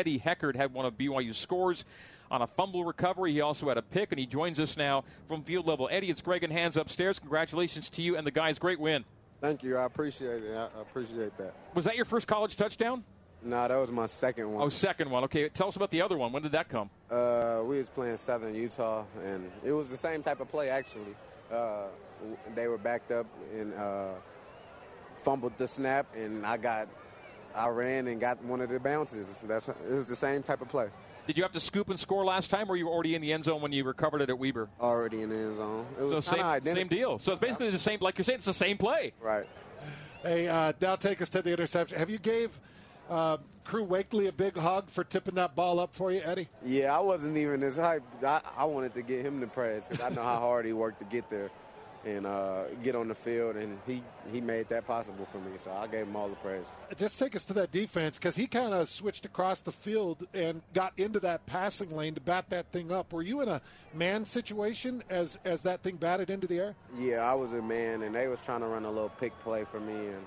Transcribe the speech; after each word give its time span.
Eddie 0.00 0.18
Heckard 0.18 0.56
had 0.56 0.72
one 0.72 0.86
of 0.86 0.96
BYU's 0.96 1.36
scores 1.36 1.84
on 2.30 2.40
a 2.40 2.46
fumble 2.46 2.86
recovery. 2.86 3.32
He 3.32 3.42
also 3.42 3.68
had 3.68 3.76
a 3.76 3.82
pick, 3.82 4.12
and 4.12 4.18
he 4.18 4.24
joins 4.24 4.58
us 4.58 4.78
now 4.78 5.04
from 5.28 5.42
field 5.42 5.66
level. 5.66 5.90
Eddie, 5.92 6.08
it's 6.08 6.22
Greg 6.22 6.42
and 6.42 6.50
Hands 6.50 6.74
upstairs. 6.78 7.18
Congratulations 7.18 7.90
to 7.90 8.02
you 8.02 8.16
and 8.16 8.26
the 8.26 8.30
guys. 8.30 8.58
Great 8.58 8.80
win. 8.80 9.04
Thank 9.42 9.62
you. 9.62 9.76
I 9.76 9.84
appreciate 9.84 10.42
it. 10.42 10.56
I 10.56 10.80
appreciate 10.80 11.36
that. 11.36 11.54
Was 11.74 11.84
that 11.84 11.96
your 11.96 12.06
first 12.06 12.26
college 12.26 12.56
touchdown? 12.56 13.04
No, 13.42 13.68
that 13.68 13.76
was 13.76 13.90
my 13.90 14.06
second 14.06 14.52
one. 14.52 14.62
Oh, 14.62 14.68
second 14.70 15.10
one. 15.10 15.24
Okay, 15.24 15.50
tell 15.50 15.68
us 15.68 15.76
about 15.76 15.90
the 15.90 16.00
other 16.00 16.16
one. 16.16 16.32
When 16.32 16.42
did 16.42 16.52
that 16.52 16.70
come? 16.70 16.88
Uh, 17.10 17.60
we 17.64 17.78
was 17.78 17.88
playing 17.90 18.16
Southern 18.16 18.54
Utah, 18.54 19.04
and 19.24 19.50
it 19.62 19.72
was 19.72 19.88
the 19.88 19.96
same 19.98 20.22
type 20.22 20.40
of 20.40 20.48
play 20.48 20.70
actually. 20.70 21.14
Uh, 21.52 21.88
they 22.54 22.68
were 22.68 22.78
backed 22.78 23.12
up 23.12 23.26
and 23.54 23.74
uh, 23.74 24.12
fumbled 25.24 25.52
the 25.58 25.68
snap, 25.68 26.06
and 26.14 26.44
I 26.46 26.56
got, 26.56 26.88
I 27.54 27.68
ran 27.68 28.06
and 28.08 28.20
got 28.20 28.42
one 28.44 28.60
of 28.60 28.68
the 28.68 28.80
bounces. 28.80 29.26
That's 29.46 29.68
it 29.68 29.76
was 29.88 30.06
the 30.06 30.16
same 30.16 30.42
type 30.42 30.60
of 30.60 30.68
play. 30.68 30.88
Did 31.26 31.36
you 31.36 31.44
have 31.44 31.52
to 31.52 31.60
scoop 31.60 31.90
and 31.90 32.00
score 32.00 32.24
last 32.24 32.50
time, 32.50 32.66
or 32.66 32.70
were 32.70 32.76
you 32.76 32.88
already 32.88 33.14
in 33.14 33.22
the 33.22 33.32
end 33.32 33.44
zone 33.44 33.60
when 33.60 33.72
you 33.72 33.84
recovered 33.84 34.20
it 34.22 34.30
at 34.30 34.38
Weber? 34.38 34.68
Already 34.80 35.22
in 35.22 35.28
the 35.28 35.36
end 35.36 35.56
zone. 35.58 35.86
It 35.98 36.02
was 36.02 36.10
so 36.10 36.20
same, 36.20 36.64
same 36.64 36.88
deal. 36.88 37.18
So 37.18 37.32
it's 37.32 37.40
basically 37.40 37.70
the 37.70 37.78
same. 37.78 38.00
Like 38.00 38.18
you're 38.18 38.24
saying, 38.24 38.38
it's 38.38 38.46
the 38.46 38.54
same 38.54 38.78
play. 38.78 39.12
Right. 39.20 39.46
Hey, 40.22 40.48
uh, 40.48 40.72
now 40.80 40.96
take 40.96 41.22
us 41.22 41.28
to 41.30 41.42
the 41.42 41.50
interception. 41.50 41.98
Have 41.98 42.10
you 42.10 42.18
gave 42.18 42.58
uh, 43.08 43.38
Crew 43.64 43.86
Wakley 43.86 44.28
a 44.28 44.32
big 44.32 44.56
hug 44.56 44.90
for 44.90 45.04
tipping 45.04 45.36
that 45.36 45.54
ball 45.54 45.78
up 45.78 45.94
for 45.94 46.10
you, 46.10 46.20
Eddie? 46.24 46.48
Yeah, 46.64 46.96
I 46.96 47.00
wasn't 47.00 47.36
even 47.36 47.62
as 47.62 47.78
hyped. 47.78 48.24
I, 48.24 48.40
I 48.56 48.64
wanted 48.64 48.94
to 48.94 49.02
get 49.02 49.24
him 49.24 49.40
the 49.40 49.46
praise 49.46 49.86
because 49.88 50.04
I 50.04 50.08
know 50.10 50.22
how 50.22 50.38
hard 50.38 50.66
he 50.66 50.72
worked 50.72 50.98
to 50.98 51.06
get 51.06 51.30
there 51.30 51.50
and 52.04 52.26
uh, 52.26 52.64
get 52.82 52.94
on 52.94 53.08
the 53.08 53.14
field, 53.14 53.56
and 53.56 53.78
he, 53.86 54.02
he 54.32 54.40
made 54.40 54.68
that 54.70 54.86
possible 54.86 55.26
for 55.26 55.38
me. 55.38 55.52
So 55.58 55.70
I 55.70 55.86
gave 55.86 56.06
him 56.06 56.16
all 56.16 56.28
the 56.28 56.36
praise. 56.36 56.64
Just 56.96 57.18
take 57.18 57.36
us 57.36 57.44
to 57.44 57.52
that 57.54 57.72
defense 57.72 58.18
because 58.18 58.36
he 58.36 58.46
kind 58.46 58.72
of 58.72 58.88
switched 58.88 59.26
across 59.26 59.60
the 59.60 59.72
field 59.72 60.26
and 60.32 60.62
got 60.72 60.92
into 60.96 61.20
that 61.20 61.44
passing 61.46 61.94
lane 61.94 62.14
to 62.14 62.20
bat 62.20 62.46
that 62.50 62.66
thing 62.72 62.90
up. 62.90 63.12
Were 63.12 63.22
you 63.22 63.42
in 63.42 63.48
a 63.48 63.60
man 63.94 64.24
situation 64.24 65.02
as 65.10 65.38
as 65.44 65.62
that 65.62 65.82
thing 65.82 65.96
batted 65.96 66.30
into 66.30 66.46
the 66.46 66.58
air? 66.58 66.74
Yeah, 66.98 67.18
I 67.18 67.34
was 67.34 67.52
a 67.52 67.62
man, 67.62 68.02
and 68.02 68.14
they 68.14 68.28
was 68.28 68.40
trying 68.40 68.60
to 68.60 68.66
run 68.66 68.84
a 68.84 68.90
little 68.90 69.10
pick 69.10 69.38
play 69.40 69.64
for 69.64 69.80
me, 69.80 69.92
and 69.94 70.26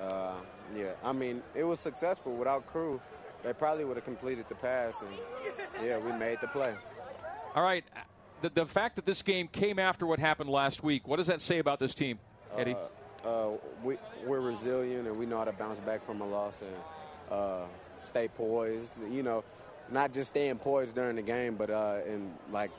uh, 0.00 0.34
yeah, 0.76 0.92
I 1.04 1.12
mean 1.12 1.42
it 1.54 1.64
was 1.64 1.78
successful 1.78 2.32
without 2.32 2.66
crew. 2.66 3.00
They 3.44 3.52
probably 3.52 3.84
would 3.84 3.96
have 3.96 4.04
completed 4.04 4.46
the 4.48 4.54
pass, 4.56 4.94
and 5.00 5.86
yeah, 5.86 5.98
we 5.98 6.12
made 6.12 6.38
the 6.40 6.48
play. 6.48 6.74
All 7.54 7.62
right, 7.62 7.84
the, 8.42 8.50
the 8.50 8.66
fact 8.66 8.96
that 8.96 9.06
this 9.06 9.22
game 9.22 9.48
came 9.48 9.78
after 9.78 10.06
what 10.06 10.18
happened 10.18 10.50
last 10.50 10.82
week, 10.82 11.06
what 11.08 11.16
does 11.16 11.28
that 11.28 11.40
say 11.40 11.58
about 11.58 11.78
this 11.78 11.94
team, 11.94 12.18
Eddie? 12.56 12.74
Uh, 13.24 13.28
uh, 13.28 13.50
we, 13.82 13.96
we're 14.26 14.40
resilient 14.40 15.06
and 15.06 15.16
we 15.16 15.26
know 15.26 15.38
how 15.38 15.44
to 15.44 15.52
bounce 15.52 15.80
back 15.80 16.04
from 16.04 16.20
a 16.20 16.26
loss 16.26 16.60
and 16.60 16.76
uh, 17.30 17.62
stay 18.00 18.28
poised. 18.28 18.90
You 19.10 19.22
know, 19.22 19.44
not 19.90 20.12
just 20.12 20.30
staying 20.30 20.58
poised 20.58 20.94
during 20.94 21.16
the 21.16 21.22
game, 21.22 21.54
but 21.54 21.70
uh, 21.70 22.00
in 22.06 22.32
like 22.50 22.70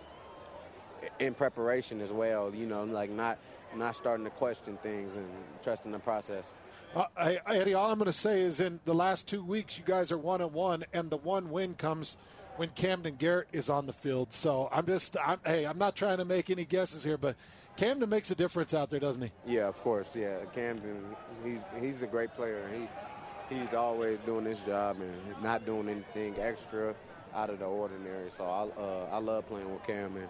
in 1.20 1.34
preparation 1.34 2.02
as 2.02 2.12
well. 2.12 2.54
You 2.54 2.66
know, 2.66 2.84
like 2.84 3.10
not 3.10 3.40
not 3.76 3.96
starting 3.96 4.26
to 4.26 4.32
question 4.32 4.78
things 4.84 5.16
and 5.16 5.28
trusting 5.64 5.92
the 5.92 6.00
process. 6.00 6.54
Uh, 6.96 7.06
I, 7.18 7.40
Eddie, 7.48 7.74
all 7.74 7.90
I'm 7.90 7.98
going 7.98 8.06
to 8.06 8.14
say 8.14 8.42
is 8.42 8.60
in 8.60 8.80
the 8.86 8.94
last 8.94 9.28
two 9.28 9.44
weeks, 9.44 9.80
you 9.80 9.84
guys 9.84 10.12
are 10.12 10.18
one 10.18 10.42
and 10.42 10.54
one, 10.54 10.86
and 10.94 11.10
the 11.10 11.18
one 11.18 11.50
win 11.50 11.74
comes 11.74 12.18
when 12.58 12.70
Kamden 12.70 13.18
Garrett 13.18 13.48
is 13.52 13.70
on 13.70 13.86
the 13.86 13.94
field. 13.94 14.34
So 14.34 14.70
I'm 14.72 14.86
just, 14.86 15.18
I'm, 15.24 15.40
hey, 15.46 15.66
I'm 15.66 15.78
not 15.78 15.96
trying 15.96 16.18
to 16.18 16.26
make 16.26 16.50
any 16.50 16.66
guesses 16.66 17.04
here, 17.04 17.18
but 17.18 17.36
Kamden 17.78 18.08
makes 18.08 18.30
a 18.32 18.36
difference 18.36 18.74
out 18.74 18.90
there, 18.90 19.00
doesn't 19.00 19.22
he? 19.22 19.32
Yeah, 19.46 19.68
of 19.68 19.82
course. 19.82 20.16
Yeah, 20.16 20.38
Camden, 20.54 21.04
he's 21.44 21.64
he's 21.80 22.04
a 22.04 22.08
great 22.08 22.34
player. 22.36 22.70
He 22.74 23.56
he's 23.56 23.74
always 23.74 24.20
doing 24.26 24.46
his 24.46 24.60
job 24.62 24.98
and 25.02 25.44
not 25.44 25.66
doing 25.66 25.90
anything 25.90 26.36
extra 26.40 26.96
out 27.34 27.50
of 27.50 27.60
the 27.60 27.66
ordinary. 27.66 28.30
So 28.38 28.46
I 28.46 28.82
uh, 28.82 29.08
I 29.12 29.18
love 29.18 29.48
playing 29.48 29.72
with 29.72 29.84
Cam, 29.86 30.16
and 30.16 30.28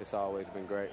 it's 0.00 0.12
always 0.12 0.46
been 0.48 0.66
great. 0.66 0.90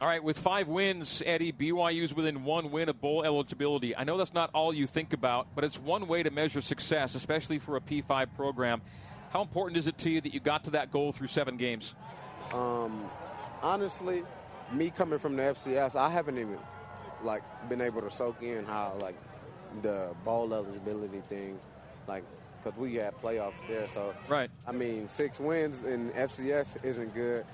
All 0.00 0.08
right, 0.08 0.22
with 0.22 0.36
five 0.36 0.66
wins, 0.66 1.22
Eddie, 1.24 1.52
BYU's 1.52 2.12
within 2.12 2.42
one 2.42 2.72
win 2.72 2.88
of 2.88 3.00
bowl 3.00 3.24
eligibility. 3.24 3.94
I 3.94 4.02
know 4.02 4.18
that's 4.18 4.34
not 4.34 4.50
all 4.52 4.74
you 4.74 4.84
think 4.84 5.12
about, 5.12 5.46
but 5.54 5.62
it's 5.62 5.78
one 5.78 6.08
way 6.08 6.24
to 6.24 6.30
measure 6.30 6.60
success, 6.60 7.14
especially 7.14 7.60
for 7.60 7.76
a 7.76 7.80
P5 7.80 8.34
program. 8.34 8.82
How 9.32 9.40
important 9.40 9.78
is 9.78 9.86
it 9.86 9.96
to 9.98 10.10
you 10.10 10.20
that 10.20 10.34
you 10.34 10.40
got 10.40 10.64
to 10.64 10.70
that 10.72 10.92
goal 10.92 11.10
through 11.10 11.28
seven 11.28 11.56
games? 11.56 11.94
Um, 12.52 13.08
honestly, 13.62 14.24
me 14.70 14.90
coming 14.90 15.18
from 15.18 15.36
the 15.36 15.42
FCS, 15.42 15.96
I 15.96 16.10
haven't 16.10 16.36
even 16.36 16.58
like 17.22 17.42
been 17.70 17.80
able 17.80 18.02
to 18.02 18.10
soak 18.10 18.42
in 18.42 18.66
how 18.66 18.94
like 19.00 19.16
the 19.80 20.10
bowl 20.22 20.52
eligibility 20.52 21.22
thing, 21.30 21.58
like 22.06 22.24
because 22.62 22.78
we 22.78 22.96
had 22.96 23.18
playoffs 23.22 23.66
there. 23.66 23.88
So 23.88 24.14
right, 24.28 24.50
I 24.66 24.72
mean, 24.72 25.08
six 25.08 25.40
wins 25.40 25.82
in 25.82 26.10
FCS 26.10 26.84
isn't 26.84 27.14
good. 27.14 27.46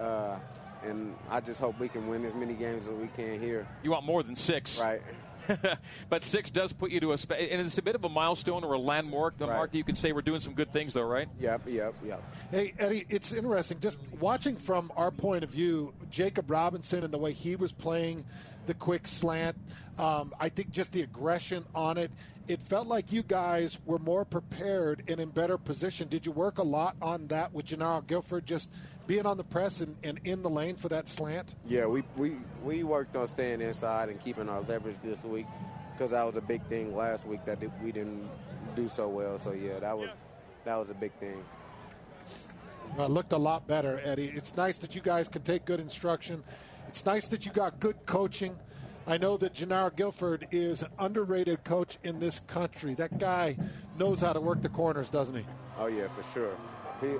Uh, 0.00 0.38
and 0.84 1.14
I 1.28 1.40
just 1.40 1.60
hope 1.60 1.78
we 1.78 1.88
can 1.88 2.08
win 2.08 2.24
as 2.24 2.34
many 2.34 2.54
games 2.54 2.86
as 2.86 2.94
we 2.94 3.08
can 3.08 3.38
here. 3.40 3.66
You 3.82 3.90
want 3.90 4.06
more 4.06 4.22
than 4.22 4.36
six, 4.36 4.80
right? 4.80 5.02
but 6.08 6.24
six 6.24 6.50
does 6.50 6.72
put 6.72 6.90
you 6.90 7.00
to 7.00 7.12
a, 7.12 7.18
spe- 7.18 7.32
and 7.32 7.60
it's 7.60 7.78
a 7.78 7.82
bit 7.82 7.94
of 7.94 8.04
a 8.04 8.08
milestone 8.08 8.64
or 8.64 8.74
a 8.74 8.78
landmark. 8.78 9.36
The 9.38 9.46
Right. 9.46 9.56
mark 9.56 9.70
that 9.72 9.78
you 9.78 9.84
can 9.84 9.94
say 9.96 10.12
we're 10.12 10.22
doing 10.22 10.40
some 10.40 10.54
good 10.54 10.72
things, 10.72 10.92
though, 10.94 11.02
right? 11.04 11.28
Yep, 11.40 11.62
yep, 11.68 11.94
yep. 12.04 12.22
Hey, 12.50 12.74
Eddie, 12.78 13.06
it's 13.08 13.32
interesting 13.32 13.80
just 13.80 13.98
watching 14.20 14.56
from 14.56 14.90
our 14.96 15.10
point 15.10 15.44
of 15.44 15.50
view, 15.50 15.92
Jakob 16.10 16.50
Robinson 16.50 17.04
and 17.04 17.12
the 17.12 17.18
way 17.18 17.32
he 17.32 17.56
was 17.56 17.72
playing 17.72 18.24
the 18.66 18.74
quick 18.74 19.06
slant. 19.06 19.56
Um, 19.98 20.34
I 20.38 20.48
think 20.48 20.70
just 20.70 20.92
the 20.92 21.02
aggression 21.02 21.64
on 21.74 21.96
it. 21.96 22.10
It 22.48 22.60
felt 22.60 22.86
like 22.86 23.10
you 23.10 23.22
guys 23.22 23.78
were 23.86 23.98
more 23.98 24.24
prepared 24.24 25.02
and 25.08 25.18
in 25.18 25.30
better 25.30 25.58
position. 25.58 26.08
Did 26.08 26.26
you 26.26 26.32
work 26.32 26.58
a 26.58 26.62
lot 26.62 26.94
on 27.02 27.26
that 27.28 27.52
with 27.52 27.66
Jernaro 27.66 28.06
Gilford 28.06 28.46
just 28.46 28.70
being 29.06 29.26
on 29.26 29.36
the 29.36 29.44
press 29.44 29.80
and, 29.80 29.96
and 30.04 30.20
in 30.24 30.42
the 30.42 30.50
lane 30.50 30.76
for 30.76 30.88
that 30.90 31.08
slant? 31.08 31.54
Yeah, 31.66 31.86
we, 31.86 32.04
we, 32.16 32.36
we 32.62 32.84
worked 32.84 33.16
on 33.16 33.26
staying 33.26 33.62
inside 33.62 34.10
and 34.10 34.20
keeping 34.20 34.48
our 34.48 34.60
leverage 34.60 34.96
this 35.02 35.24
week 35.24 35.46
because 35.92 36.12
that 36.12 36.22
was 36.22 36.36
a 36.36 36.40
big 36.40 36.62
thing 36.66 36.94
last 36.94 37.26
week 37.26 37.44
that 37.46 37.58
we 37.82 37.90
didn't 37.90 38.28
do 38.76 38.88
so 38.88 39.08
well. 39.08 39.38
So 39.38 39.52
yeah, 39.52 39.80
that 39.80 39.96
was 39.96 40.10
that 40.64 40.76
was 40.76 40.90
a 40.90 40.94
big 40.94 41.12
thing. 41.14 41.42
Uh, 42.98 43.06
looked 43.06 43.32
a 43.32 43.38
lot 43.38 43.66
better, 43.66 44.00
Eddie. 44.04 44.32
It's 44.34 44.56
nice 44.56 44.78
that 44.78 44.94
you 44.94 45.00
guys 45.00 45.28
can 45.28 45.42
take 45.42 45.64
good 45.64 45.80
instruction. 45.80 46.42
It's 46.88 47.04
nice 47.04 47.28
that 47.28 47.44
you 47.46 47.52
got 47.52 47.80
good 47.80 48.06
coaching. 48.06 48.56
I 49.06 49.18
know 49.18 49.36
that 49.36 49.54
Jernaro 49.54 49.94
Gilford 49.94 50.48
is 50.50 50.82
an 50.82 50.88
underrated 50.98 51.62
coach 51.62 51.98
in 52.02 52.18
this 52.18 52.40
country. 52.40 52.94
That 52.94 53.18
guy 53.18 53.56
knows 53.98 54.20
how 54.20 54.32
to 54.32 54.40
work 54.40 54.62
the 54.62 54.68
corners, 54.68 55.10
doesn't 55.10 55.36
he? 55.36 55.44
Oh 55.78 55.86
yeah, 55.86 56.08
for 56.08 56.22
sure. 56.22 56.56
He 57.00 57.16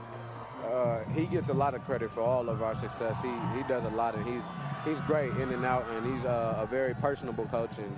uh, 0.65 1.05
he 1.15 1.27
gets 1.27 1.49
a 1.49 1.55
lot 1.55 1.75
of 1.75 1.85
credit 1.85 2.11
for 2.11 2.23
all 2.23 2.49
of 2.49 2.63
our 2.63 2.75
success. 2.75 3.17
He 3.23 3.31
he 3.57 3.63
does 3.69 3.85
a 3.85 3.91
lot, 3.91 4.17
and 4.17 4.27
he's 4.27 4.43
he's 4.85 5.01
great 5.03 5.31
in 5.33 5.51
and 5.53 5.65
out, 5.65 5.87
and 5.91 6.13
he's 6.13 6.25
a, 6.25 6.59
a 6.63 6.67
very 6.69 6.95
personable 6.95 7.47
coach, 7.47 7.79
and 7.79 7.97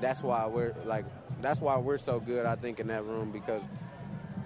that's 0.00 0.22
why 0.22 0.46
we're 0.46 0.74
like 0.84 1.06
that's 1.40 1.60
why 1.60 1.78
we're 1.78 1.98
so 1.98 2.20
good. 2.20 2.44
I 2.44 2.56
think 2.56 2.80
in 2.80 2.88
that 2.88 3.04
room 3.04 3.30
because 3.30 3.62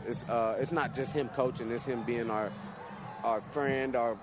it's 0.07 0.25
uh, 0.29 0.59
it's 0.61 0.73
not 0.73 0.95
just 0.95 1.13
him 1.13 1.29
coaching; 1.31 1.71
it's 1.73 1.85
him 1.85 2.05
being 2.05 2.31
our 2.31 2.53
our 3.25 3.41
friend, 3.41 3.97
our 3.97 4.17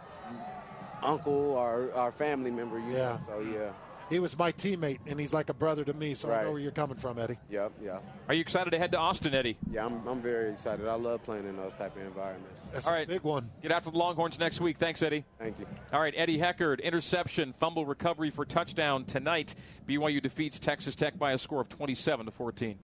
uncle, 1.03 1.57
our 1.57 1.91
our 1.93 2.11
family 2.11 2.51
member. 2.51 2.79
You 2.79 2.93
Yeah. 2.93 2.97
know? 2.97 3.19
So 3.27 3.39
yeah. 3.41 3.69
He 4.09 4.19
was 4.19 4.37
my 4.37 4.51
teammate, 4.51 4.99
and 5.07 5.17
he's 5.19 5.33
like 5.33 5.49
a 5.49 5.53
brother 5.53 5.83
to 5.85 5.93
me, 5.93 6.13
so 6.13 6.29
I 6.29 6.33
Right. 6.35 6.43
know 6.45 6.51
where 6.51 6.59
you're 6.59 6.71
coming 6.71 6.97
from, 6.97 7.17
Eddie. 7.17 7.39
Yep, 7.49 7.71
yeah. 7.81 7.99
Are 8.27 8.33
you 8.35 8.41
excited 8.41 8.69
to 8.71 8.77
head 8.77 8.91
to 8.91 8.97
Austin, 8.99 9.33
Eddie? 9.33 9.57
Yeah, 9.71 9.85
I'm, 9.85 10.05
I'm 10.05 10.21
very 10.21 10.51
excited. 10.51 10.85
I 10.87 10.93
love 10.95 11.23
playing 11.23 11.47
in 11.47 11.55
those 11.55 11.73
type 11.75 11.95
of 11.95 12.01
environments. 12.03 12.61
That's 12.73 12.85
All 12.85 12.93
a 12.93 13.05
big 13.05 13.21
one. 13.23 13.49
Get 13.61 13.71
after 13.71 13.89
the 13.89 13.97
Longhorns 13.97 14.37
next 14.37 14.59
week. 14.59 14.77
Thanks, 14.77 15.01
Eddie. 15.01 15.23
Thank 15.39 15.57
you. 15.57 15.65
All 15.93 16.01
right, 16.01 16.13
Eddie 16.15 16.37
Heckard, 16.37 16.83
interception, 16.83 17.53
fumble 17.53 17.85
recovery 17.85 18.29
for 18.29 18.45
touchdown 18.45 19.05
tonight. 19.05 19.55
BYU 19.87 20.21
defeats 20.21 20.59
Texas 20.59 20.95
Tech 20.95 21.17
by 21.17 21.31
a 21.31 21.37
score 21.37 21.61
of 21.61 21.69
27 21.69 22.25
to 22.25 22.31
14. 22.31 22.77